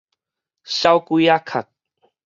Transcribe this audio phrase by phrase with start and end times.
[0.63, 1.67] 小鬼仔殼